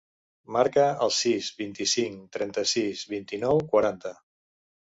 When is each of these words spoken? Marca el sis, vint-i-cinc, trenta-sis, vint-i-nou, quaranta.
Marca 0.53 0.85
el 1.07 1.11
sis, 1.17 1.51
vint-i-cinc, 1.59 2.25
trenta-sis, 2.39 3.07
vint-i-nou, 3.15 3.63
quaranta. 3.75 4.17